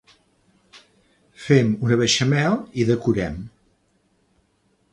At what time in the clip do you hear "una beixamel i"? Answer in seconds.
1.87-2.87